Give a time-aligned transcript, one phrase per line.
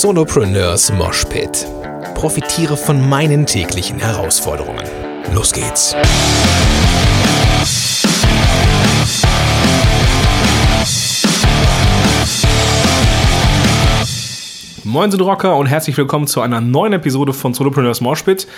[0.00, 1.66] Solopreneurs Moshpit.
[2.14, 4.82] Profitiere von meinen täglichen Herausforderungen.
[5.34, 5.94] Los geht's.
[14.82, 18.48] Moin sind Rocker und herzlich willkommen zu einer neuen Episode von Solopreneurs Moshpit.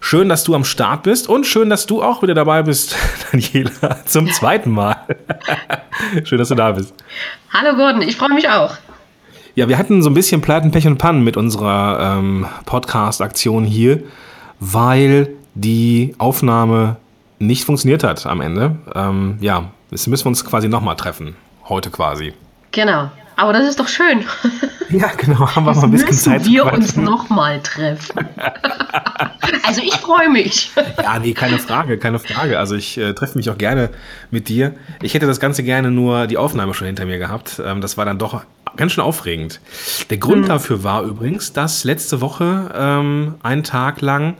[0.00, 2.94] Schön, dass du am Start bist und schön, dass du auch wieder dabei bist,
[3.32, 4.96] Daniela, zum zweiten Mal.
[6.24, 6.94] schön, dass du da bist.
[7.52, 8.76] Hallo Gordon, ich freue mich auch.
[9.58, 14.04] Ja, wir hatten so ein bisschen Pleiten, Pech und Pannen mit unserer ähm, Podcast-Aktion hier,
[14.60, 16.94] weil die Aufnahme
[17.40, 18.76] nicht funktioniert hat am Ende.
[18.94, 21.34] Ähm, ja, jetzt müssen wir uns quasi nochmal treffen.
[21.68, 22.34] Heute quasi.
[22.70, 23.10] Genau.
[23.34, 24.24] Aber das ist doch schön.
[24.90, 25.40] Ja, genau.
[25.54, 27.04] Haben wir mal ein bisschen müssen Zeit wir uns quatschen.
[27.04, 28.26] nochmal treffen.
[29.66, 30.70] also ich freue mich.
[31.02, 32.58] Ja, nee, keine Frage, keine Frage.
[32.58, 33.90] Also ich äh, treffe mich auch gerne
[34.30, 34.74] mit dir.
[35.02, 37.60] Ich hätte das Ganze gerne nur die Aufnahme schon hinter mir gehabt.
[37.62, 38.44] Ähm, das war dann doch
[38.76, 39.60] ganz schön aufregend.
[40.10, 44.36] Der Grund dafür war übrigens, dass letzte Woche ähm, einen Tag lang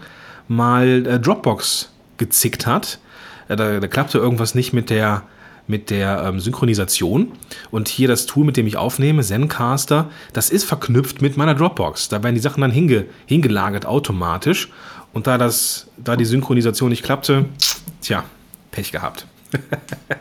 [0.48, 2.98] mal äh, Dropbox gezickt hat.
[3.48, 5.22] Äh, da, da klappte irgendwas nicht mit der
[5.68, 7.32] mit der ähm, Synchronisation
[7.70, 12.08] und hier das Tool, mit dem ich aufnehme, Zencaster, das ist verknüpft mit meiner Dropbox.
[12.08, 14.70] Da werden die Sachen dann hinge, hingelagert automatisch
[15.12, 17.44] und da das, da die Synchronisation nicht klappte,
[18.00, 18.24] tja,
[18.70, 19.26] Pech gehabt.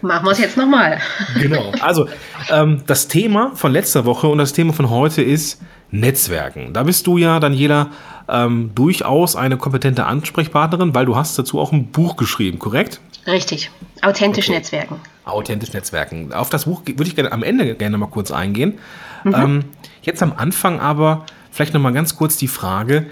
[0.02, 1.00] Machen wir es jetzt nochmal.
[1.40, 1.72] Genau.
[1.82, 2.08] Also
[2.50, 5.62] ähm, das Thema von letzter Woche und das Thema von heute ist
[5.92, 6.74] Netzwerken.
[6.74, 7.92] Da bist du ja, Daniela,
[8.30, 13.00] ähm, durchaus eine kompetente Ansprechpartnerin, weil du hast dazu auch ein Buch geschrieben, korrekt?
[13.26, 13.72] Richtig.
[14.02, 14.58] Authentisch Okay.
[14.58, 15.00] Netzwerken.
[15.26, 16.34] Authentisch Netzwerken.
[16.34, 18.80] Auf das Buch würde ich gerne am Ende gerne mal kurz eingehen.
[19.26, 19.66] Ähm,
[20.02, 23.08] jetzt am Anfang aber vielleicht noch mal ganz kurz die Frage: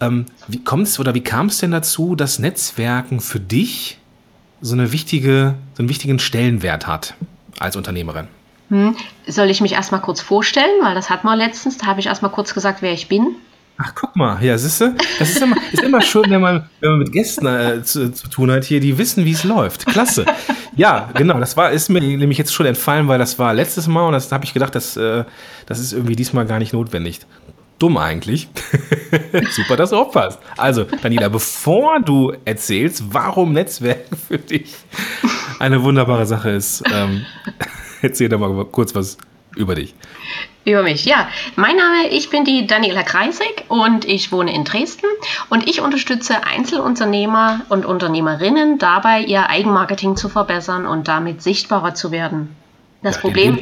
[0.00, 3.98] ähm, Wie kommt es oder wie kam es denn dazu, dass Netzwerken für dich
[4.60, 7.14] so eine wichtige, so einen wichtigen Stellenwert hat
[7.58, 8.28] als Unternehmerin?
[8.68, 8.96] Hm.
[9.26, 10.82] Soll ich mich erstmal kurz vorstellen?
[10.82, 11.78] Weil das hat man letztens.
[11.78, 13.36] Da habe ich erstmal kurz gesagt, wer ich bin.
[13.80, 14.94] Ach, guck mal, ja, siehst du?
[15.20, 18.28] Das ist immer, ist immer schön, wenn man, wenn man mit Gästen äh, zu, zu
[18.28, 19.86] tun hat hier, die wissen, wie es läuft.
[19.86, 20.26] Klasse.
[20.74, 24.06] Ja, genau, das war, ist mir nämlich jetzt schon entfallen, weil das war letztes Mal
[24.06, 25.24] und das habe ich gedacht, das, äh,
[25.66, 27.20] das ist irgendwie diesmal gar nicht notwendig.
[27.78, 28.48] Dumm eigentlich.
[29.50, 30.40] Super, dass du aufpasst.
[30.56, 34.74] Also, Daniela, bevor du erzählst, warum Netzwerken für dich
[35.58, 37.24] eine wunderbare Sache ist, ähm,
[38.02, 39.16] erzähl doch mal kurz was
[39.56, 39.94] über dich.
[40.64, 41.28] Über mich, ja.
[41.56, 45.06] Mein Name, ich bin die Daniela Kreisig und ich wohne in Dresden
[45.48, 52.10] und ich unterstütze Einzelunternehmer und Unternehmerinnen dabei, ihr Eigenmarketing zu verbessern und damit sichtbarer zu
[52.10, 52.54] werden.
[53.02, 53.58] Das Ja, Problem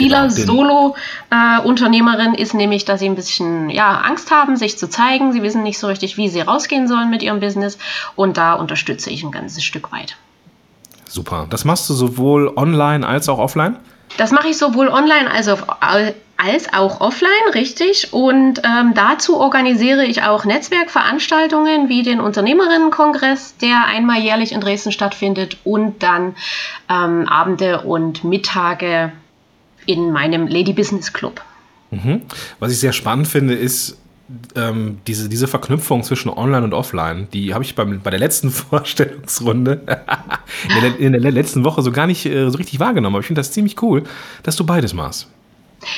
[0.00, 0.94] vieler genau,
[1.30, 5.32] Solo-Unternehmerinnen ist nämlich, dass sie ein bisschen ja, Angst haben, sich zu zeigen.
[5.32, 7.78] Sie wissen nicht so richtig, wie sie rausgehen sollen mit ihrem Business
[8.16, 10.16] und da unterstütze ich ein ganzes Stück weit.
[11.06, 11.46] Super.
[11.50, 13.76] Das machst du sowohl online als auch offline?
[14.16, 15.58] Das mache ich sowohl online als auch,
[16.42, 18.12] als auch offline, richtig.
[18.12, 24.92] Und ähm, dazu organisiere ich auch Netzwerkveranstaltungen wie den Unternehmerinnenkongress, der einmal jährlich in Dresden
[24.92, 26.34] stattfindet, und dann
[26.88, 29.12] ähm, Abende und Mittage
[29.86, 31.42] in meinem Lady Business Club.
[31.90, 32.22] Mhm.
[32.58, 33.98] Was ich sehr spannend finde, ist
[34.54, 37.28] ähm, diese, diese Verknüpfung zwischen Online und Offline.
[37.32, 39.82] Die habe ich beim, bei der letzten Vorstellungsrunde
[40.68, 43.16] in, der, in der letzten Woche so gar nicht äh, so richtig wahrgenommen.
[43.16, 44.04] Aber ich finde das ziemlich cool,
[44.42, 45.28] dass du beides machst.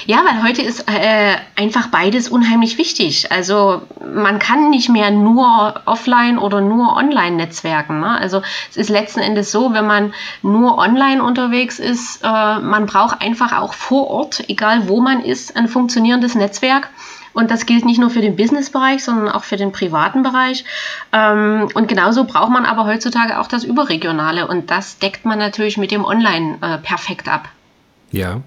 [0.06, 3.32] Ja, weil heute ist äh, einfach beides unheimlich wichtig.
[3.32, 3.82] Also
[4.14, 8.00] man kann nicht mehr nur offline oder nur online netzwerken.
[8.00, 8.18] Ne?
[8.18, 13.20] Also es ist letzten Endes so, wenn man nur online unterwegs ist, äh, man braucht
[13.20, 16.88] einfach auch vor Ort, egal wo man ist, ein funktionierendes Netzwerk.
[17.32, 20.64] Und das gilt nicht nur für den Businessbereich, sondern auch für den privaten Bereich.
[21.12, 24.46] Ähm, und genauso braucht man aber heutzutage auch das Überregionale.
[24.46, 27.48] Und das deckt man natürlich mit dem Online äh, perfekt ab.
[28.10, 28.42] Ja.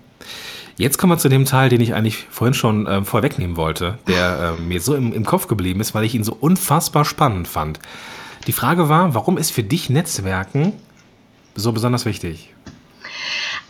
[0.78, 4.58] Jetzt kommen wir zu dem Teil, den ich eigentlich vorhin schon ähm, vorwegnehmen wollte, der
[4.58, 7.80] äh, mir so im, im Kopf geblieben ist, weil ich ihn so unfassbar spannend fand.
[8.48, 10.74] Die Frage war, warum ist für dich Netzwerken
[11.56, 12.55] so besonders wichtig?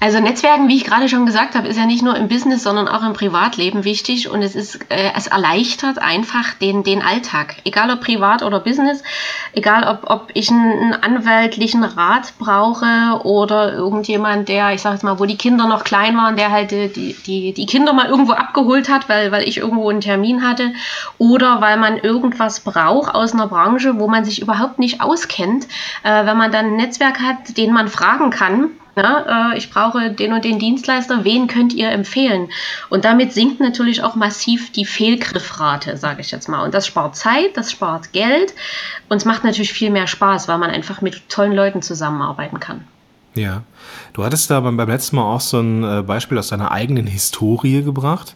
[0.01, 2.88] Also Netzwerken, wie ich gerade schon gesagt habe, ist ja nicht nur im Business, sondern
[2.88, 7.55] auch im Privatleben wichtig und es ist, äh, es erleichtert einfach den, den Alltag.
[7.64, 9.03] Egal ob privat oder Business,
[9.53, 15.17] egal ob, ob ich einen, anwaltlichen Rat brauche oder irgendjemand, der, ich sage jetzt mal,
[15.17, 18.34] wo die Kinder noch klein waren, der halt äh, die, die, die Kinder mal irgendwo
[18.34, 20.73] abgeholt hat, weil, weil ich irgendwo einen Termin hatte
[21.17, 25.67] oder weil man irgendwas braucht aus einer Branche, wo man sich überhaupt nicht auskennt.
[26.03, 30.11] Äh, wenn man dann ein Netzwerk hat, den man fragen kann, ja, äh, ich brauche
[30.11, 32.49] den und den Dienstleister, wen könnt ihr empfehlen?
[32.89, 36.63] Und damit sinkt natürlich auch massiv die Fehlgriffrate, sage ich jetzt mal.
[36.63, 38.53] Und das spart Zeit, das spart Geld
[39.09, 42.85] und es macht natürlich viel mehr Spaß, weil man einfach mit tollen Leuten zusammenarbeiten kann.
[43.35, 43.63] Ja.
[44.13, 47.05] Du hattest da beim, beim letzten Mal auch so ein äh, Beispiel aus deiner eigenen
[47.05, 48.35] Historie gebracht.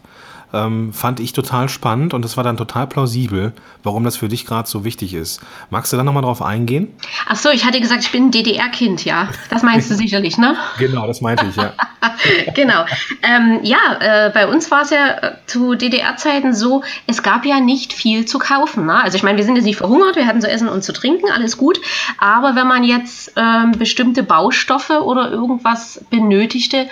[0.52, 3.52] Ähm, fand ich total spannend und es war dann total plausibel,
[3.82, 5.40] warum das für dich gerade so wichtig ist.
[5.70, 6.88] Magst du da nochmal drauf eingehen?
[7.26, 9.28] Ach so, ich hatte gesagt, ich bin ein DDR-Kind, ja.
[9.48, 10.56] Das meinst du sicherlich, ne?
[10.78, 11.72] Genau, das meinte ich, ja.
[12.54, 12.84] genau.
[13.22, 17.60] Ähm, ja, äh, bei uns war es ja äh, zu DDR-Zeiten so, es gab ja
[17.60, 18.86] nicht viel zu kaufen.
[18.86, 19.02] Ne?
[19.02, 21.30] Also ich meine, wir sind jetzt nicht verhungert, wir hatten zu essen und zu trinken,
[21.30, 21.80] alles gut.
[22.18, 26.88] Aber wenn man jetzt ähm, bestimmte Baustoffe oder irgendwas benötigte,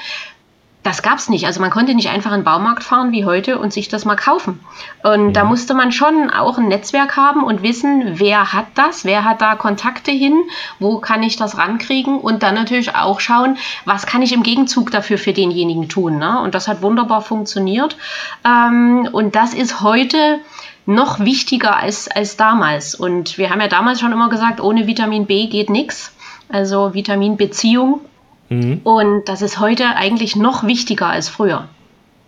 [0.89, 1.45] das gab es nicht.
[1.45, 4.17] Also man konnte nicht einfach in den Baumarkt fahren wie heute und sich das mal
[4.17, 4.61] kaufen.
[5.03, 5.33] Und mhm.
[5.35, 9.43] da musste man schon auch ein Netzwerk haben und wissen, wer hat das, wer hat
[9.43, 10.35] da Kontakte hin,
[10.79, 14.91] wo kann ich das rankriegen und dann natürlich auch schauen, was kann ich im Gegenzug
[14.91, 16.17] dafür für denjenigen tun.
[16.17, 16.41] Ne?
[16.41, 17.99] Und das hat wunderbar funktioniert.
[18.47, 20.41] Ähm, und das ist heute
[20.87, 22.95] noch wichtiger als, als damals.
[22.95, 26.15] Und wir haben ja damals schon immer gesagt, ohne Vitamin B geht nichts.
[26.49, 28.01] Also Vitaminbeziehung
[28.49, 28.81] Mhm.
[28.85, 31.69] Und das ist heute eigentlich noch wichtiger als früher.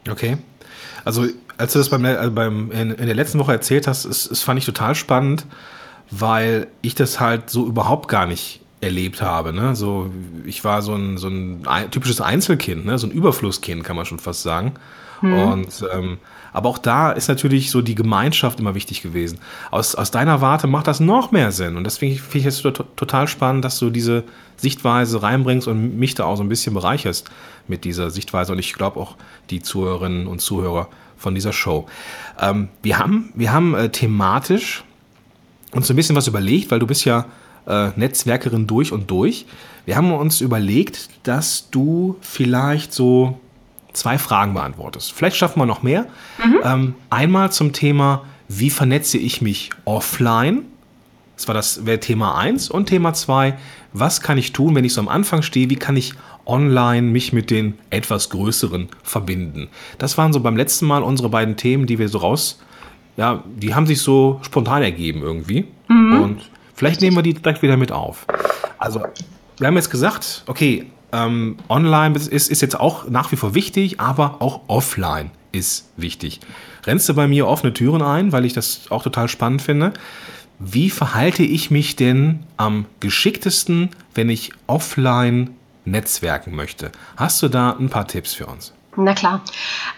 [0.09, 0.39] Okay.
[1.05, 1.27] Also,
[1.57, 4.59] als du das beim, also beim, in, in, der letzten Woche erzählt hast, das fand
[4.59, 5.47] ich total spannend,
[6.11, 9.53] weil ich das halt so überhaupt gar nicht erlebt habe.
[9.53, 9.77] Ne?
[9.77, 10.11] So,
[10.45, 12.99] ich war so ein, so ein typisches Einzelkind, ne?
[12.99, 14.75] so ein Überflusskind, kann man schon fast sagen.
[15.21, 15.35] Mhm.
[15.35, 16.19] Und ähm,
[16.53, 19.39] aber auch da ist natürlich so die Gemeinschaft immer wichtig gewesen.
[19.71, 21.77] Aus, aus deiner Warte macht das noch mehr Sinn.
[21.77, 24.25] Und deswegen finde ich es total spannend, dass du diese
[24.57, 27.31] Sichtweise reinbringst und mich da auch so ein bisschen bereicherst
[27.69, 28.53] mit dieser Sichtweise.
[28.53, 29.17] Und ich glaube auch
[29.51, 31.87] die Zuhörerinnen und Zuhörer von dieser Show.
[32.41, 34.85] Ähm, wir haben, wir haben äh, thematisch
[35.73, 37.27] uns so ein bisschen was überlegt, weil du bist ja
[37.67, 39.47] äh, Netzwerkerin durch und durch.
[39.85, 43.39] Wir haben uns überlegt, dass du vielleicht so
[43.93, 45.13] zwei Fragen beantwortest.
[45.13, 46.07] Vielleicht schaffen wir noch mehr.
[46.45, 46.59] Mhm.
[46.63, 50.63] Ähm, einmal zum Thema, wie vernetze ich mich offline?
[51.37, 53.57] Das war das wäre Thema 1 und Thema 2,
[53.93, 56.13] was kann ich tun, wenn ich so am Anfang stehe, wie kann ich
[56.45, 59.69] online mich mit den etwas größeren verbinden?
[59.99, 62.59] Das waren so beim letzten Mal unsere beiden Themen, die wir so raus
[63.21, 66.23] ja, die haben sich so spontan ergeben irgendwie mhm.
[66.23, 68.25] und vielleicht nehmen wir die direkt wieder mit auf.
[68.79, 69.03] Also,
[69.59, 74.01] wir haben jetzt gesagt, okay, ähm, online ist, ist jetzt auch nach wie vor wichtig,
[74.01, 76.41] aber auch offline ist wichtig.
[76.87, 79.93] Rennst du bei mir offene Türen ein, weil ich das auch total spannend finde.
[80.59, 85.51] Wie verhalte ich mich denn am geschicktesten, wenn ich offline
[85.85, 86.93] netzwerken möchte?
[87.19, 88.73] Hast du da ein paar Tipps für uns?
[88.97, 89.41] Na klar.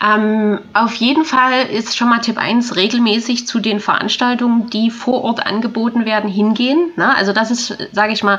[0.05, 5.25] Ähm, auf jeden Fall ist schon mal Tipp 1, regelmäßig zu den Veranstaltungen, die vor
[5.25, 6.91] Ort angeboten werden, hingehen.
[6.97, 8.39] Na, also das ist, sage ich mal,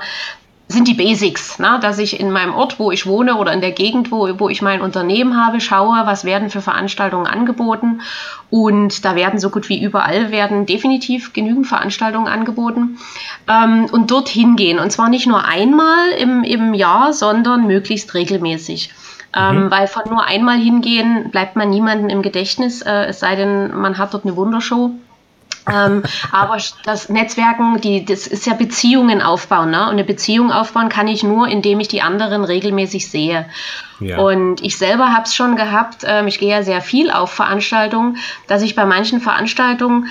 [0.67, 1.79] sind die Basics, ne?
[1.81, 4.61] dass ich in meinem Ort, wo ich wohne oder in der Gegend, wo, wo ich
[4.61, 8.01] mein Unternehmen habe, schaue, was werden für Veranstaltungen angeboten.
[8.49, 12.97] Und da werden so gut wie überall werden definitiv genügend Veranstaltungen angeboten.
[13.47, 14.79] Ähm, und dorthin gehen.
[14.79, 18.89] Und zwar nicht nur einmal im, im Jahr, sondern möglichst regelmäßig.
[19.35, 19.71] Ähm, mhm.
[19.71, 23.97] weil von nur einmal hingehen bleibt man niemandem im Gedächtnis, äh, es sei denn, man
[23.97, 24.91] hat dort eine Wundershow
[25.71, 29.71] ähm, aber das Netzwerken, die, das ist ja Beziehungen aufbauen.
[29.71, 29.83] Ne?
[29.83, 33.45] Und eine Beziehung aufbauen kann ich nur, indem ich die anderen regelmäßig sehe.
[33.99, 34.17] Ja.
[34.17, 38.17] Und ich selber habe es schon gehabt, ähm, ich gehe ja sehr viel auf Veranstaltungen,
[38.47, 40.07] dass ich bei manchen Veranstaltungen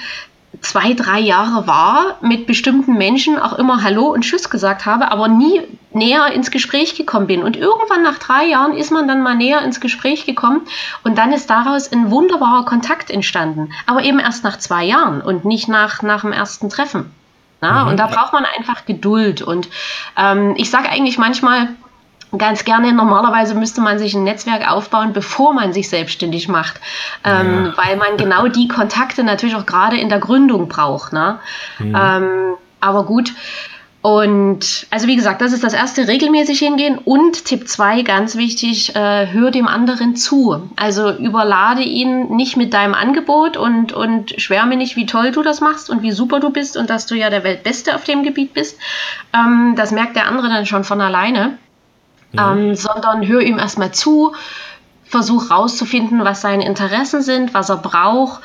[0.62, 5.29] zwei, drei Jahre war, mit bestimmten Menschen auch immer Hallo und Tschüss gesagt habe, aber
[5.29, 5.61] nie
[5.93, 7.43] näher ins Gespräch gekommen bin.
[7.43, 10.62] Und irgendwann nach drei Jahren ist man dann mal näher ins Gespräch gekommen
[11.05, 13.73] und dann ist daraus ein wunderbarer Kontakt entstanden.
[13.87, 17.11] Aber eben erst nach zwei Jahren und nicht nach, nach dem ersten Treffen.
[17.61, 17.90] Na, mhm.
[17.90, 19.42] Und da braucht man einfach Geduld.
[19.42, 19.69] Und
[20.16, 21.69] ähm, ich sage eigentlich manchmal,
[22.36, 22.92] ganz gerne.
[22.92, 26.80] Normalerweise müsste man sich ein Netzwerk aufbauen, bevor man sich selbstständig macht,
[27.24, 27.76] ähm, ja.
[27.76, 31.12] weil man genau die Kontakte natürlich auch gerade in der Gründung braucht.
[31.12, 31.38] Ne?
[31.78, 31.96] Mhm.
[31.98, 33.32] Ähm, aber gut.
[34.02, 36.98] Und also wie gesagt, das ist das erste, regelmäßig hingehen.
[36.98, 40.70] Und Tipp 2, ganz wichtig, äh, hör dem anderen zu.
[40.74, 45.60] Also überlade ihn nicht mit deinem Angebot und, und schwärme nicht, wie toll du das
[45.60, 48.54] machst und wie super du bist und dass du ja der Weltbeste auf dem Gebiet
[48.54, 48.76] bist.
[49.32, 51.56] Ähm, das merkt der andere dann schon von alleine
[52.38, 54.34] ähm, sondern hör ihm erstmal zu,
[55.04, 58.40] versuch rauszufinden, was seine Interessen sind, was er braucht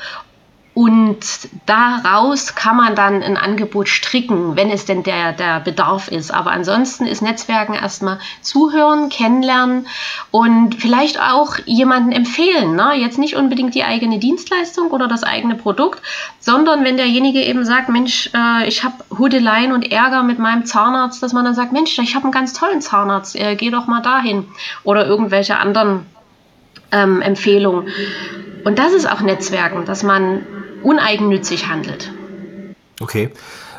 [0.78, 1.18] und
[1.66, 6.32] daraus kann man dann ein Angebot stricken, wenn es denn der, der Bedarf ist.
[6.32, 9.88] Aber ansonsten ist Netzwerken erstmal zuhören, kennenlernen
[10.30, 12.76] und vielleicht auch jemanden empfehlen.
[12.76, 12.92] Ne?
[12.94, 16.00] Jetzt nicht unbedingt die eigene Dienstleistung oder das eigene Produkt,
[16.38, 21.20] sondern wenn derjenige eben sagt, Mensch, äh, ich habe Hudeleien und Ärger mit meinem Zahnarzt,
[21.24, 24.00] dass man dann sagt, Mensch, ich habe einen ganz tollen Zahnarzt, äh, geh doch mal
[24.00, 24.44] dahin.
[24.84, 26.06] Oder irgendwelche anderen
[26.92, 27.88] ähm, Empfehlungen.
[28.64, 30.46] Und das ist auch Netzwerken, dass man
[30.82, 32.12] uneigennützig handelt.
[33.00, 33.30] Okay.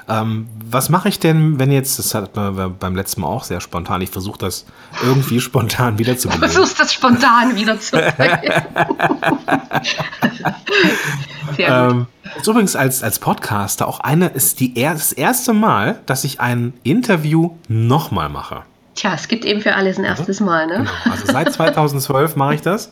[0.08, 3.62] Ähm, was mache ich denn, wenn jetzt, das hat man beim letzten Mal auch sehr
[3.62, 4.66] spontan, ich versuche das
[5.04, 7.98] irgendwie spontan wieder zu Du versuchst das spontan wieder zu
[11.60, 16.42] ähm, ist übrigens als, als Podcaster auch eine, ist die, das erste Mal, dass ich
[16.42, 18.64] ein Interview nochmal mache.
[19.00, 20.80] Tja, es gibt eben für alles ein erstes Mal, ne?
[20.80, 20.92] Genau.
[21.10, 22.92] Also seit 2012 mache ich das.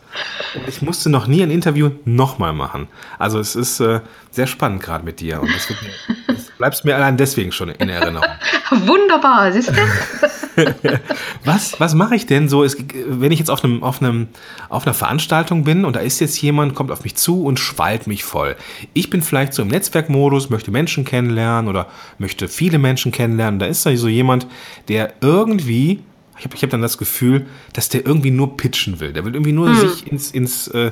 [0.56, 2.88] Und ich musste noch nie ein Interview nochmal machen.
[3.20, 4.00] Also es ist äh,
[4.32, 5.42] sehr spannend gerade mit dir.
[5.42, 5.80] Und das, wird,
[6.28, 8.28] das bleibst mir allein deswegen schon in Erinnerung.
[8.72, 10.64] Wunderbar, siehst du?
[11.46, 14.28] was was mache ich denn so, ist, wenn ich jetzt auf, einem, auf, einem,
[14.70, 18.08] auf einer Veranstaltung bin und da ist jetzt jemand, kommt auf mich zu und schwallt
[18.08, 18.56] mich voll.
[18.94, 21.88] Ich bin vielleicht so im Netzwerkmodus, möchte Menschen kennenlernen oder
[22.18, 23.60] möchte viele Menschen kennenlernen.
[23.60, 24.48] Da ist da so jemand,
[24.88, 26.02] der irgendwie
[26.40, 29.12] ich habe ich hab dann das Gefühl, dass der irgendwie nur pitchen will.
[29.12, 29.90] Der will irgendwie nur hm.
[29.90, 30.92] sich ins, ins, äh,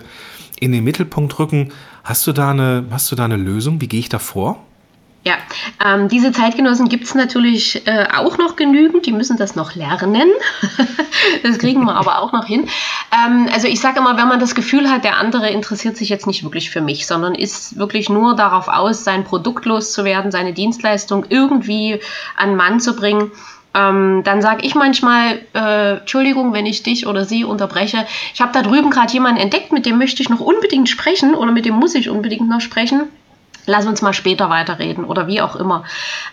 [0.59, 1.71] in den Mittelpunkt rücken.
[2.03, 3.79] Hast du, da eine, hast du da eine Lösung?
[3.81, 4.63] Wie gehe ich da vor?
[5.27, 5.37] Ja,
[5.83, 10.29] ähm, diese Zeitgenossen gibt es natürlich äh, auch noch genügend, die müssen das noch lernen.
[11.43, 12.69] das kriegen wir aber auch noch hin.
[13.11, 16.27] Ähm, also ich sage immer, wenn man das Gefühl hat, der andere interessiert sich jetzt
[16.27, 21.25] nicht wirklich für mich, sondern ist wirklich nur darauf aus, sein Produkt loszuwerden, seine Dienstleistung
[21.27, 22.01] irgendwie
[22.37, 23.31] an Mann zu bringen,
[23.73, 28.51] ähm, dann sage ich manchmal, äh, Entschuldigung, wenn ich dich oder sie unterbreche, ich habe
[28.53, 31.73] da drüben gerade jemanden entdeckt, mit dem möchte ich noch unbedingt sprechen oder mit dem
[31.73, 33.09] muss ich unbedingt noch sprechen
[33.65, 35.83] lass uns mal später weiterreden oder wie auch immer.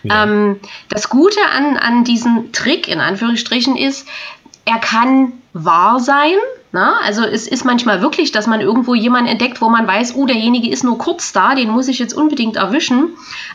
[0.03, 0.23] Ja.
[0.23, 0.59] Ähm,
[0.89, 4.07] das Gute an, an diesem Trick in Anführungsstrichen ist,
[4.65, 6.35] er kann wahr sein,
[6.73, 10.25] na, also es ist manchmal wirklich, dass man irgendwo jemanden entdeckt, wo man weiß, oh,
[10.25, 13.09] derjenige ist nur kurz da, den muss ich jetzt unbedingt erwischen.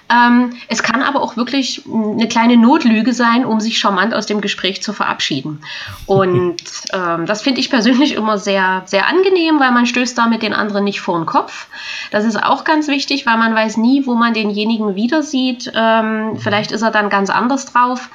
[0.08, 4.40] Ähm, es kann aber auch wirklich eine kleine Notlüge sein, um sich charmant aus dem
[4.40, 5.60] Gespräch zu verabschieden.
[6.06, 10.54] Und ähm, das finde ich persönlich immer sehr, sehr angenehm, weil man stößt damit den
[10.54, 11.66] anderen nicht vor den Kopf.
[12.12, 15.72] Das ist auch ganz wichtig, weil man weiß nie, wo man denjenigen wieder sieht.
[15.74, 18.10] Ähm, vielleicht ist er dann ganz anders drauf.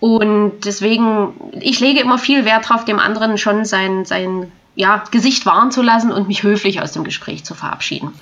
[0.00, 5.44] Und deswegen, ich lege immer viel Wert darauf, dem anderen schon sein, sein ja, Gesicht
[5.44, 8.12] wahren zu lassen und mich höflich aus dem Gespräch zu verabschieden.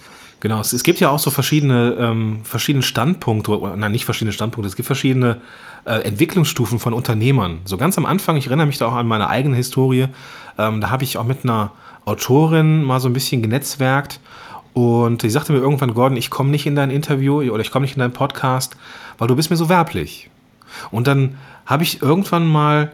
[0.41, 4.69] Genau, es, es gibt ja auch so verschiedene, ähm, verschiedene Standpunkte, nein, nicht verschiedene Standpunkte,
[4.69, 5.41] es gibt verschiedene
[5.85, 7.61] äh, Entwicklungsstufen von Unternehmern.
[7.65, 10.09] So ganz am Anfang, ich erinnere mich da auch an meine eigene Historie,
[10.59, 11.73] ähm, da habe ich auch mit einer
[12.05, 14.21] Autorin mal so ein bisschen genetzwerkt
[14.73, 17.85] und die sagte mir irgendwann, Gordon, ich komme nicht in dein Interview oder ich komme
[17.85, 18.77] nicht in deinen Podcast,
[19.17, 20.29] weil du bist mir so werblich.
[20.91, 22.93] Und dann habe ich irgendwann mal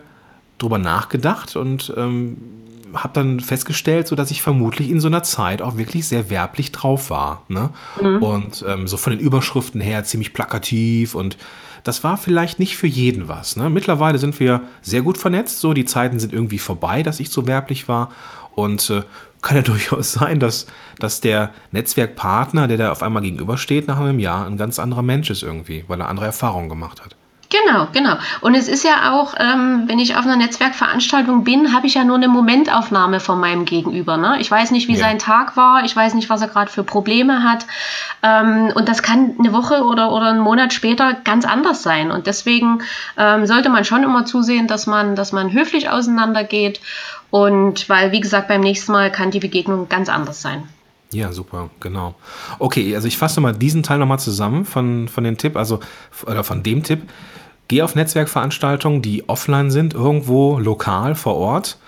[0.59, 2.37] drüber nachgedacht und ähm,
[2.95, 6.73] habe dann festgestellt, so dass ich vermutlich in so einer Zeit auch wirklich sehr werblich
[6.73, 7.43] drauf war.
[7.49, 7.71] Ne?
[8.01, 8.23] Mhm.
[8.23, 11.37] Und ähm, so von den Überschriften her ziemlich plakativ und
[11.85, 13.57] das war vielleicht nicht für jeden was.
[13.57, 13.69] Ne?
[13.69, 17.47] Mittlerweile sind wir sehr gut vernetzt, so die Zeiten sind irgendwie vorbei, dass ich so
[17.47, 18.11] werblich war.
[18.55, 19.03] Und äh,
[19.41, 20.67] kann ja durchaus sein, dass,
[20.99, 25.31] dass der Netzwerkpartner, der da auf einmal gegenübersteht, nach einem Jahr ein ganz anderer Mensch
[25.31, 27.17] ist irgendwie, weil er andere Erfahrungen gemacht hat.
[27.73, 28.17] Genau, genau.
[28.41, 32.05] Und es ist ja auch, ähm, wenn ich auf einer Netzwerkveranstaltung bin, habe ich ja
[32.05, 34.17] nur eine Momentaufnahme von meinem Gegenüber.
[34.17, 34.37] Ne?
[34.41, 34.99] Ich weiß nicht, wie ja.
[34.99, 37.67] sein Tag war, ich weiß nicht, was er gerade für Probleme hat.
[38.23, 42.11] Ähm, und das kann eine Woche oder, oder einen Monat später ganz anders sein.
[42.11, 42.83] Und deswegen
[43.17, 46.81] ähm, sollte man schon immer zusehen, dass man, dass man höflich auseinandergeht.
[47.31, 50.69] Und weil, wie gesagt, beim nächsten Mal kann die Begegnung ganz anders sein.
[51.13, 52.15] Ja, super, genau.
[52.59, 55.81] Okay, also ich fasse mal diesen Teil nochmal zusammen von, von dem Tipp, also
[56.27, 57.03] oder von dem Tipp.
[57.73, 61.79] Geh auf Netzwerkveranstaltungen, die offline sind, irgendwo lokal vor Ort.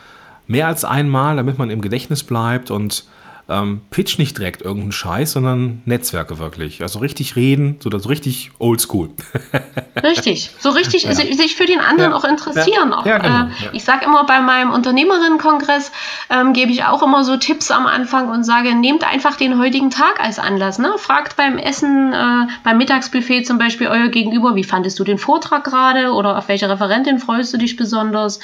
[0.47, 3.05] Mehr als einmal, damit man im Gedächtnis bleibt und
[3.49, 6.81] ähm, pitch nicht direkt irgendeinen Scheiß, sondern Netzwerke wirklich.
[6.83, 9.11] Also richtig reden, so das richtig oldschool.
[10.03, 11.15] richtig, so richtig ja.
[11.15, 12.17] sich für den anderen ja.
[12.17, 12.91] auch interessieren.
[12.91, 12.99] Ja.
[12.99, 13.45] Auch, genau.
[13.45, 15.93] äh, ich sage immer bei meinem Unternehmerinnenkongress,
[16.31, 19.91] ähm, gebe ich auch immer so Tipps am Anfang und sage, nehmt einfach den heutigen
[19.91, 20.79] Tag als Anlass.
[20.79, 20.95] Ne?
[20.97, 25.65] Fragt beim Essen, äh, beim Mittagsbuffet zum Beispiel euer Gegenüber, wie fandest du den Vortrag
[25.65, 28.41] gerade oder auf welche Referentin freust du dich besonders?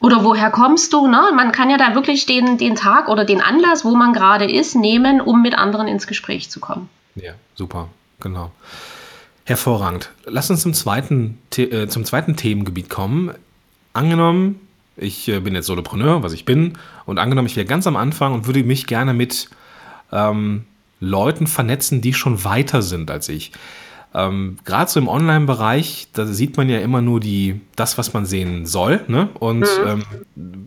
[0.00, 1.08] Oder woher kommst du?
[1.08, 1.20] Ne?
[1.34, 4.74] Man kann ja da wirklich den, den Tag oder den Anlass, wo man gerade ist,
[4.76, 6.88] nehmen, um mit anderen ins Gespräch zu kommen.
[7.16, 7.88] Ja, super,
[8.20, 8.52] genau.
[9.44, 10.10] Hervorragend.
[10.26, 13.32] Lass uns zum zweiten, äh, zum zweiten Themengebiet kommen.
[13.92, 14.60] Angenommen,
[14.96, 18.34] ich äh, bin jetzt Solopreneur, was ich bin, und angenommen, ich wäre ganz am Anfang
[18.34, 19.48] und würde mich gerne mit
[20.12, 20.64] ähm,
[21.00, 23.52] Leuten vernetzen, die schon weiter sind als ich.
[24.14, 28.26] Ähm, Gerade so im Online-Bereich, da sieht man ja immer nur die, das, was man
[28.26, 29.00] sehen soll.
[29.06, 29.28] Ne?
[29.38, 30.04] Und mhm.
[30.36, 30.64] ähm,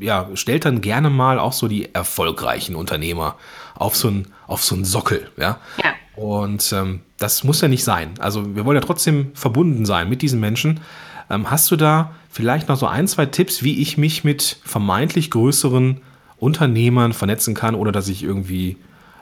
[0.00, 3.36] ja, stellt dann gerne mal auch so die erfolgreichen Unternehmer
[3.74, 5.28] auf so einen auf so einen Sockel.
[5.36, 5.58] Ja.
[5.82, 5.92] ja.
[6.16, 8.14] Und ähm, das muss ja nicht sein.
[8.18, 10.80] Also wir wollen ja trotzdem verbunden sein mit diesen Menschen.
[11.28, 15.30] Ähm, hast du da vielleicht noch so ein, zwei Tipps, wie ich mich mit vermeintlich
[15.30, 16.00] größeren
[16.38, 18.76] Unternehmern vernetzen kann, ohne dass ich irgendwie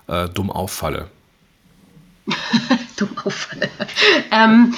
[0.07, 1.09] äh, dumm auffalle?
[3.25, 3.69] auffalle.
[4.31, 4.75] ähm,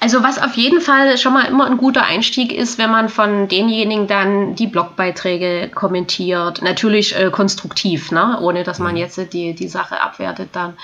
[0.00, 3.48] also was auf jeden Fall schon mal immer ein guter Einstieg ist, wenn man von
[3.48, 6.62] denjenigen dann die Blogbeiträge kommentiert.
[6.62, 8.38] Natürlich äh, konstruktiv, ne?
[8.40, 8.98] ohne dass man mhm.
[8.98, 10.76] jetzt die, die Sache abwertet dann.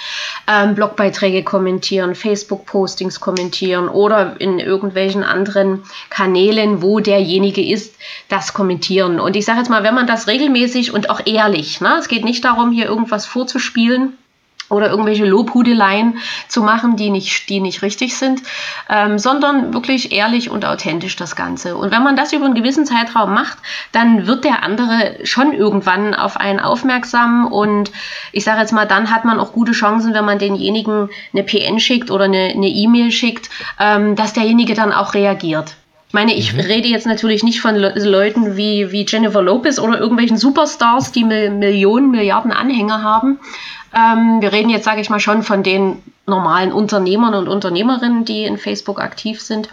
[0.49, 7.95] Ähm, Blogbeiträge kommentieren, Facebook-Postings kommentieren oder in irgendwelchen anderen Kanälen, wo derjenige ist,
[8.29, 9.21] das kommentieren.
[9.21, 11.95] Und ich sage jetzt mal, wenn man das regelmäßig und auch ehrlich, ne?
[12.01, 14.19] es geht nicht darum, hier irgendwas vorzuspielen,
[14.69, 16.19] oder irgendwelche Lobhudeleien
[16.49, 18.43] zu machen, die nicht, die nicht richtig sind,
[18.89, 21.77] ähm, sondern wirklich ehrlich und authentisch das Ganze.
[21.77, 23.59] Und wenn man das über einen gewissen Zeitraum macht,
[23.93, 27.93] dann wird der andere schon irgendwann auf einen aufmerksam und
[28.33, 31.79] ich sage jetzt mal, dann hat man auch gute Chancen, wenn man denjenigen eine PN
[31.79, 35.77] schickt oder eine E-Mail e schickt, ähm, dass derjenige dann auch reagiert.
[36.15, 36.61] Ich meine, ich mhm.
[36.61, 41.25] rede jetzt natürlich nicht von Le Leuten wie, wie Jennifer Lopez oder irgendwelchen Superstars, die
[41.25, 43.41] Millionen, Milliarden Anhänger haben,
[43.93, 48.45] ähm, wir reden jetzt, sage ich mal, schon von den normalen Unternehmern und Unternehmerinnen, die
[48.45, 49.69] in Facebook aktiv sind.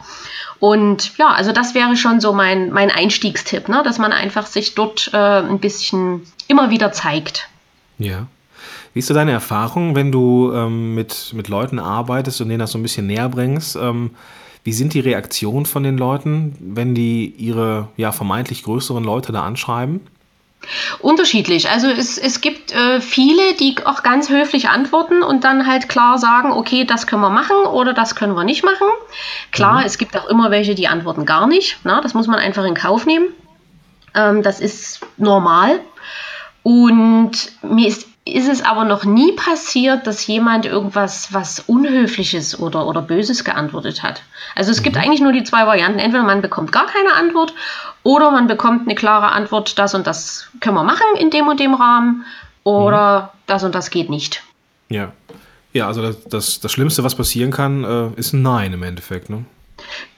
[0.60, 3.84] Und ja, also das wäre schon so mein, mein Einstiegstipp, ne?
[3.84, 7.50] dass man einfach sich dort äh, ein bisschen immer wieder zeigt.
[8.00, 8.26] Ja.
[8.96, 12.72] Wie ist so deine Erfahrung, wenn du ähm, mit, mit Leuten arbeitest und denen das
[12.72, 13.76] so ein bisschen näher bringst?
[13.76, 14.16] Ähm,
[14.64, 19.44] wie sind die Reaktionen von den Leuten, wenn die ihre ja vermeintlich größeren Leute da
[19.44, 20.02] anschreiben?
[21.00, 21.70] Unterschiedlich.
[21.70, 26.20] Also es, es gibt äh, viele, die auch ganz höflich antworten und dann halt klar
[26.20, 28.88] sagen, okay, das können wir machen oder das können wir nicht machen.
[29.52, 29.86] Klar, mhm.
[29.86, 31.80] es gibt auch immer welche, die antworten gar nicht.
[31.84, 33.30] Na, das muss man einfach in Kauf nehmen.
[34.14, 35.80] Ähm, das ist normal.
[36.62, 42.86] Und mir ist ist es aber noch nie passiert, dass jemand irgendwas was Unhöfliches oder,
[42.86, 44.22] oder Böses geantwortet hat.
[44.56, 44.84] Also es mhm.
[44.84, 46.00] gibt eigentlich nur die zwei Varianten.
[46.00, 47.54] Entweder man bekommt gar keine Antwort
[48.04, 51.60] oder man bekommt eine klare Antwort, das und das können wir machen in dem und
[51.60, 52.26] dem Rahmen
[52.64, 53.38] oder mhm.
[53.48, 54.44] das und das geht nicht.
[54.90, 55.12] Ja.
[55.74, 59.30] Ja, also das, das, das Schlimmste, was passieren kann, äh, ist ein Nein im Endeffekt,
[59.30, 59.46] ne?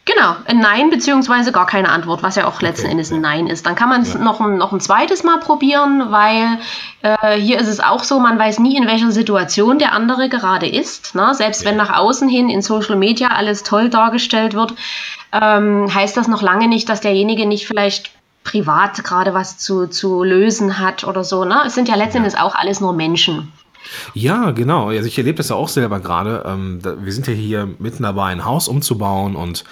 [0.06, 3.48] Genau, ein Nein beziehungsweise gar keine Antwort, was ja auch letzten okay, Endes ein Nein
[3.48, 3.66] ist.
[3.66, 4.20] Dann kann man es ja.
[4.20, 6.60] noch, noch ein zweites Mal probieren, weil
[7.04, 10.68] äh, hier ist es auch so, man weiß nie, in welcher Situation der andere gerade
[10.68, 11.16] ist.
[11.16, 11.34] Ne?
[11.34, 11.70] Selbst ja.
[11.70, 14.74] wenn nach außen hin in Social Media alles toll dargestellt wird,
[15.32, 18.12] ähm, heißt das noch lange nicht, dass derjenige nicht vielleicht
[18.44, 21.46] privat gerade was zu, zu lösen hat oder so.
[21.46, 21.62] Ne?
[21.66, 23.54] Es sind ja letzten Endes auch alles nur Menschen.
[24.14, 24.90] Ja, genau.
[24.90, 26.44] Also ich erlebe das ja auch selber gerade.
[26.46, 29.64] Ähm, wir sind ja hier mitten dabei, ein Haus umzubauen und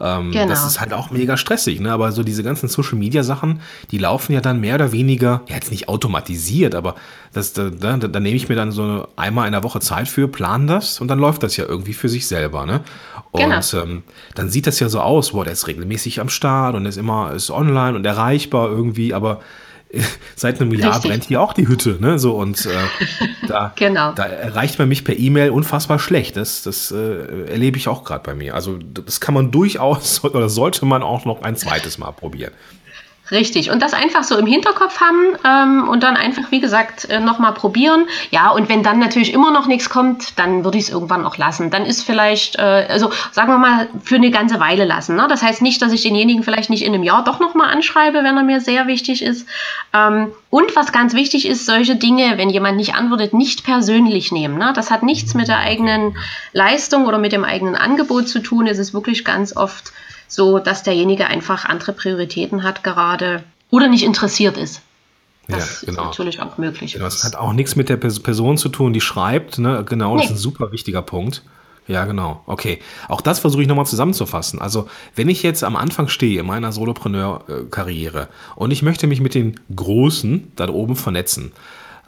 [0.00, 0.48] ähm, genau.
[0.48, 1.92] Das ist halt auch mega stressig, ne?
[1.92, 5.54] Aber so diese ganzen Social Media Sachen, die laufen ja dann mehr oder weniger, ja,
[5.54, 6.96] jetzt nicht automatisiert, aber
[7.32, 10.28] das, da, da, da nehme ich mir dann so einmal in der Woche Zeit für,
[10.28, 12.80] plan das und dann läuft das ja irgendwie für sich selber, ne?
[13.30, 13.82] Und genau.
[13.82, 14.02] ähm,
[14.34, 17.32] dann sieht das ja so aus, boah, der ist regelmäßig am Start und ist immer
[17.32, 19.40] ist online und erreichbar irgendwie, aber
[20.36, 21.10] seit einem Jahr Richtig.
[21.10, 22.18] brennt hier auch die Hütte, ne?
[22.18, 22.70] So und äh,
[23.46, 24.12] da, genau.
[24.12, 26.36] da erreicht man mich per E-Mail unfassbar schlecht.
[26.36, 28.54] Das, das äh, erlebe ich auch gerade bei mir.
[28.54, 32.52] Also das kann man durchaus oder sollte man auch noch ein zweites Mal probieren.
[33.30, 33.70] Richtig.
[33.70, 37.54] Und das einfach so im Hinterkopf haben ähm, und dann einfach, wie gesagt, äh, nochmal
[37.54, 38.06] probieren.
[38.30, 41.38] Ja, und wenn dann natürlich immer noch nichts kommt, dann würde ich es irgendwann auch
[41.38, 41.70] lassen.
[41.70, 45.16] Dann ist vielleicht, äh, also sagen wir mal, für eine ganze Weile lassen.
[45.16, 45.26] Ne?
[45.26, 48.36] Das heißt nicht, dass ich denjenigen vielleicht nicht in einem Jahr doch nochmal anschreibe, wenn
[48.36, 49.48] er mir sehr wichtig ist.
[49.94, 54.58] Ähm, und was ganz wichtig ist, solche Dinge, wenn jemand nicht antwortet, nicht persönlich nehmen.
[54.58, 54.74] Ne?
[54.76, 56.18] Das hat nichts mit der eigenen
[56.52, 58.66] Leistung oder mit dem eigenen Angebot zu tun.
[58.66, 59.94] Es ist wirklich ganz oft
[60.28, 64.82] so dass derjenige einfach andere Prioritäten hat gerade oder nicht interessiert ist.
[65.48, 66.02] Das ja, genau.
[66.02, 66.94] ist natürlich auch möglich.
[66.94, 69.58] Genau, das hat auch nichts mit der Person zu tun, die schreibt.
[69.58, 69.84] Ne?
[69.86, 70.22] Genau, nee.
[70.22, 71.42] das ist ein super wichtiger Punkt.
[71.86, 72.42] Ja, genau.
[72.46, 72.78] Okay.
[73.08, 74.58] Auch das versuche ich nochmal zusammenzufassen.
[74.58, 79.34] Also, wenn ich jetzt am Anfang stehe in meiner Solopreneur-Karriere und ich möchte mich mit
[79.34, 81.52] den Großen da oben vernetzen,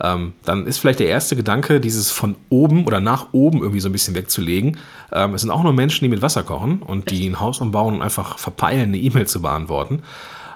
[0.01, 3.89] ähm, dann ist vielleicht der erste Gedanke, dieses von oben oder nach oben irgendwie so
[3.89, 4.77] ein bisschen wegzulegen.
[5.13, 7.95] Ähm, es sind auch nur Menschen, die mit Wasser kochen und die ein Haus umbauen
[7.95, 10.03] und einfach verpeilen, eine E-Mail zu beantworten.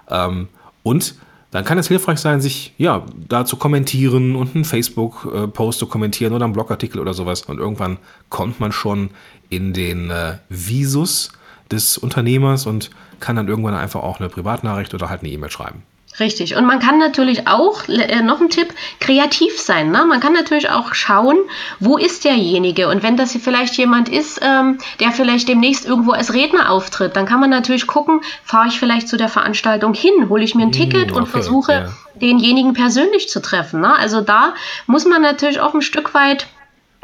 [0.09, 0.49] Ähm,
[0.83, 1.15] und
[1.51, 6.33] dann kann es hilfreich sein, sich ja da zu kommentieren und einen Facebook-Post zu kommentieren
[6.33, 7.43] oder einen Blogartikel oder sowas.
[7.43, 7.99] Und irgendwann
[8.29, 9.11] kommt man schon
[9.49, 11.33] in den äh, Visus
[11.71, 15.83] des Unternehmers und kann dann irgendwann einfach auch eine Privatnachricht oder halt eine E-Mail schreiben.
[16.21, 16.55] Richtig.
[16.55, 19.91] Und man kann natürlich auch, äh, noch ein Tipp, kreativ sein.
[19.91, 20.05] Ne?
[20.05, 21.39] Man kann natürlich auch schauen,
[21.79, 22.89] wo ist derjenige.
[22.89, 27.25] Und wenn das vielleicht jemand ist, ähm, der vielleicht demnächst irgendwo als Redner auftritt, dann
[27.25, 30.73] kann man natürlich gucken, fahre ich vielleicht zu der Veranstaltung hin, hole ich mir ein
[30.73, 31.89] hm, Ticket okay, und versuche, ja.
[32.21, 33.81] denjenigen persönlich zu treffen.
[33.81, 33.97] Ne?
[33.97, 34.53] Also da
[34.87, 36.47] muss man natürlich auch ein Stück weit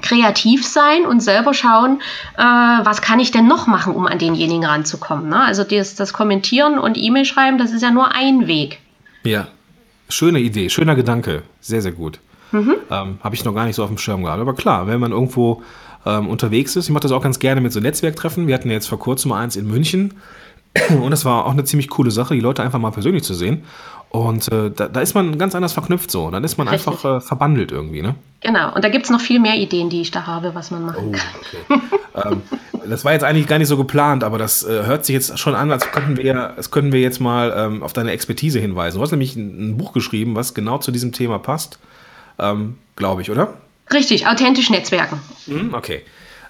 [0.02, 2.02] kreativ sein und selber schauen,
[2.36, 5.30] äh, was kann ich denn noch machen, um an denjenigen ranzukommen.
[5.30, 5.40] Ne?
[5.40, 8.78] Also das, das Kommentieren und E-Mail schreiben, das ist ja nur ein Weg.
[9.26, 9.48] Ja,
[10.08, 12.20] schöne Idee, schöner Gedanke, sehr, sehr gut.
[12.52, 12.76] Mhm.
[12.90, 14.40] Ähm, Habe ich noch gar nicht so auf dem Schirm gehabt.
[14.40, 15.62] Aber klar, wenn man irgendwo
[16.06, 16.84] ähm, unterwegs ist.
[16.84, 18.46] Ich mache das auch ganz gerne mit so Netzwerktreffen.
[18.46, 20.14] Wir hatten jetzt vor kurzem mal eins in München.
[21.02, 23.64] Und das war auch eine ziemlich coole Sache, die Leute einfach mal persönlich zu sehen.
[24.10, 26.30] Und äh, da, da, ist man ganz anders verknüpft so.
[26.30, 26.88] Dann ist man Richtig.
[26.88, 28.14] einfach äh, verbandelt irgendwie, ne?
[28.40, 28.74] Genau.
[28.74, 31.08] Und da gibt es noch viel mehr Ideen, die ich da habe, was man machen
[31.08, 31.80] oh, kann.
[32.14, 32.32] Okay.
[32.32, 32.42] ähm,
[32.88, 35.54] das war jetzt eigentlich gar nicht so geplant, aber das äh, hört sich jetzt schon
[35.54, 38.98] an, als könnten wir, als könnten wir jetzt mal ähm, auf deine Expertise hinweisen.
[38.98, 41.78] Du hast nämlich ein, ein, Buch geschrieben, was genau zu diesem Thema passt,
[42.38, 43.54] ähm, glaube ich, oder?
[43.92, 45.20] Richtig, authentisch Netzwerken.
[45.46, 46.02] Hm, okay.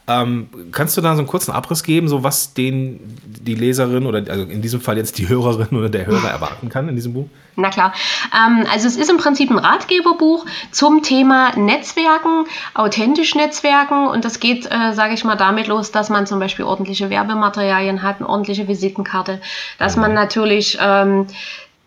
[0.08, 3.00] Ähm, kannst du da so einen kurzen Abriss geben, so was den
[3.46, 6.88] die Leserin oder also in diesem Fall jetzt die Hörerin oder der Hörer erwarten kann
[6.88, 7.26] in diesem Buch?
[7.56, 7.94] Na klar.
[8.34, 14.40] Ähm, also es ist im Prinzip ein Ratgeberbuch zum Thema Netzwerken, authentisch Netzwerken und das
[14.40, 18.28] geht, äh, sage ich mal, damit los, dass man zum Beispiel ordentliche Werbematerialien hat, eine
[18.28, 19.40] ordentliche Visitenkarte,
[19.78, 20.02] dass mhm.
[20.02, 21.26] man natürlich ähm,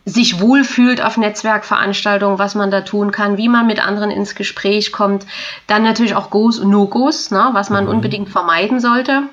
[0.06, 4.92] sich wohlfühlt auf Netzwerkveranstaltungen, was man da tun kann, wie man mit anderen ins Gespräch
[4.92, 5.26] kommt.
[5.68, 7.92] Dann natürlich auch Go's und No-Gos, ne, was man mhm.
[7.92, 9.24] unbedingt vermeiden sollte.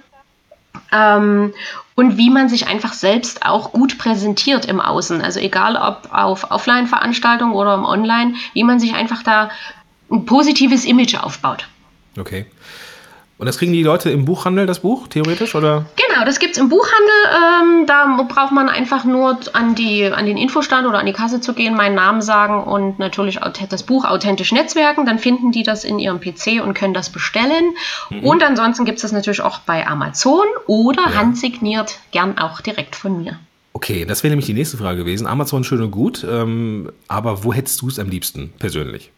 [0.92, 1.54] Ähm,
[1.96, 5.22] und wie man sich einfach selbst auch gut präsentiert im Außen.
[5.22, 9.50] Also egal ob auf Offline-Veranstaltungen oder im Online, wie man sich einfach da
[10.12, 11.66] ein positives Image aufbaut.
[12.16, 12.46] Okay.
[13.38, 15.84] Und das kriegen die Leute im Buchhandel, das Buch, theoretisch, oder?
[15.96, 17.82] Genau, das gibt es im Buchhandel.
[17.82, 21.42] Ähm, da braucht man einfach nur an, die, an den Infostand oder an die Kasse
[21.42, 25.04] zu gehen, meinen Namen sagen und natürlich das Buch Authentisch Netzwerken.
[25.04, 27.74] Dann finden die das in ihrem PC und können das bestellen.
[28.08, 28.24] Mhm.
[28.24, 31.14] Und ansonsten gibt es das natürlich auch bei Amazon oder ja.
[31.16, 33.38] handsigniert, gern auch direkt von mir.
[33.74, 35.26] Okay, das wäre nämlich die nächste Frage gewesen.
[35.26, 39.12] Amazon schön und gut, ähm, aber wo hättest du es am liebsten persönlich?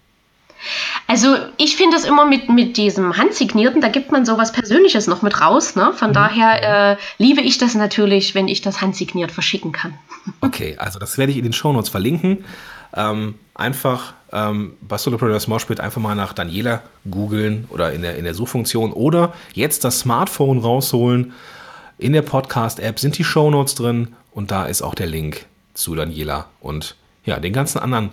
[1.07, 5.23] Also ich finde das immer mit, mit diesem Handsignierten, da gibt man sowas Persönliches noch
[5.23, 5.77] mit raus.
[5.77, 5.93] Ne?
[5.95, 6.15] Von mhm.
[6.15, 9.95] daher äh, liebe ich das natürlich, wenn ich das handsigniert verschicken kann.
[10.43, 12.45] Okay, also das werde ich in den Shownotes verlinken.
[12.95, 18.25] Ähm, einfach ähm, bei Solopreneur Moshpit einfach mal nach Daniela googeln oder in der, in
[18.25, 21.33] der Suchfunktion oder jetzt das Smartphone rausholen.
[21.97, 26.47] In der Podcast-App sind die Shownotes drin und da ist auch der Link zu Daniela
[26.61, 26.95] und
[27.25, 28.11] ja, den ganzen anderen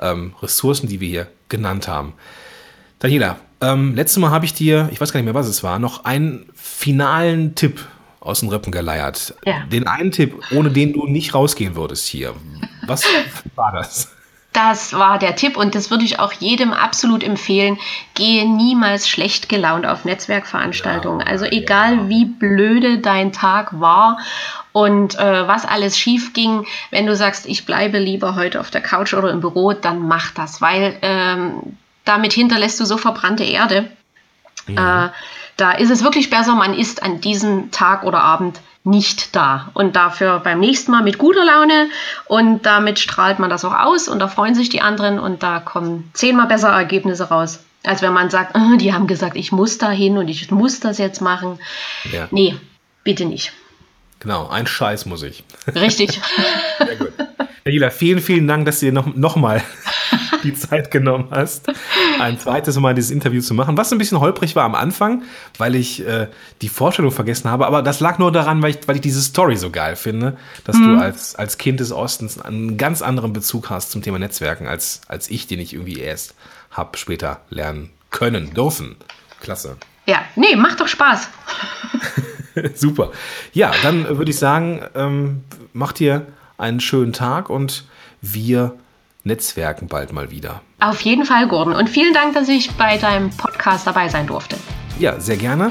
[0.00, 2.14] ähm, Ressourcen, die wir hier genannt haben.
[2.98, 5.78] Daniela, ähm, letztes Mal habe ich dir, ich weiß gar nicht mehr, was es war,
[5.78, 7.86] noch einen finalen Tipp
[8.20, 9.34] aus den Rippen geleiert.
[9.44, 9.64] Ja.
[9.66, 12.34] Den einen Tipp, ohne den du nicht rausgehen würdest hier.
[12.86, 13.04] Was
[13.54, 14.10] war das?
[14.54, 17.76] Das war der Tipp und das würde ich auch jedem absolut empfehlen.
[18.14, 21.20] Gehe niemals schlecht gelaunt auf Netzwerkveranstaltungen.
[21.20, 22.08] Ja, also egal ja.
[22.08, 24.20] wie blöde dein Tag war
[24.70, 28.80] und äh, was alles schief ging, wenn du sagst, ich bleibe lieber heute auf der
[28.80, 33.90] Couch oder im Büro, dann mach das, weil ähm, damit hinterlässt du so verbrannte Erde.
[34.68, 35.06] Ja.
[35.06, 35.10] Äh,
[35.56, 39.70] da ist es wirklich besser, man ist an diesem Tag oder Abend nicht da.
[39.74, 41.88] Und dafür beim nächsten Mal mit guter Laune
[42.26, 45.58] und damit strahlt man das auch aus und da freuen sich die anderen und da
[45.58, 47.60] kommen zehnmal bessere Ergebnisse raus.
[47.82, 50.80] Als wenn man sagt, oh, die haben gesagt, ich muss da hin und ich muss
[50.80, 51.58] das jetzt machen.
[52.12, 52.28] Ja.
[52.30, 52.56] Nee,
[53.02, 53.52] bitte nicht.
[54.20, 55.44] Genau, ein Scheiß muss ich.
[55.74, 56.20] Richtig.
[56.78, 57.12] Sehr gut.
[57.64, 59.62] Herr vielen, vielen Dank, dass du dir noch, noch mal
[60.44, 61.70] die Zeit genommen hast,
[62.20, 65.22] ein zweites Mal dieses Interview zu machen, was ein bisschen holprig war am Anfang,
[65.58, 66.28] weil ich äh,
[66.62, 69.56] die Vorstellung vergessen habe, aber das lag nur daran, weil ich, weil ich diese Story
[69.56, 70.96] so geil finde, dass mhm.
[70.96, 75.00] du als, als Kind des Ostens einen ganz anderen Bezug hast zum Thema Netzwerken als,
[75.08, 76.34] als ich, den ich irgendwie erst
[76.70, 78.96] habe später lernen können, dürfen.
[79.40, 79.76] Klasse.
[80.06, 81.28] Ja, nee, macht doch Spaß.
[82.74, 83.10] Super.
[83.52, 86.26] Ja, dann würde ich sagen, ähm, macht ihr
[86.58, 87.84] einen schönen Tag und
[88.20, 88.74] wir
[89.24, 90.60] Netzwerken bald mal wieder.
[90.80, 91.74] Auf jeden Fall, Gordon.
[91.74, 94.56] Und vielen Dank, dass ich bei deinem Podcast dabei sein durfte.
[94.98, 95.70] Ja, sehr gerne.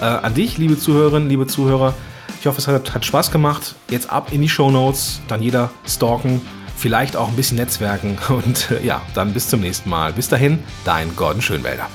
[0.00, 1.94] Äh, an dich, liebe Zuhörerinnen, liebe Zuhörer.
[2.40, 3.74] Ich hoffe, es hat, hat Spaß gemacht.
[3.90, 6.40] Jetzt ab in die Show Notes, dann jeder stalken,
[6.76, 10.12] vielleicht auch ein bisschen netzwerken und äh, ja, dann bis zum nächsten Mal.
[10.12, 11.88] Bis dahin, dein Gordon Schönwälder.